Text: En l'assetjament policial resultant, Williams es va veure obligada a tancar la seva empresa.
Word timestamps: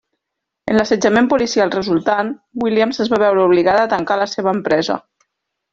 En 0.71 0.77
l'assetjament 0.77 1.27
policial 1.33 1.73
resultant, 1.75 2.33
Williams 2.65 3.03
es 3.07 3.15
va 3.15 3.23
veure 3.27 3.47
obligada 3.51 3.85
a 3.87 3.93
tancar 3.97 4.23
la 4.25 4.31
seva 4.37 4.57
empresa. 4.59 4.99